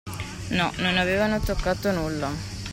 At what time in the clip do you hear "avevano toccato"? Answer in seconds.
0.97-1.91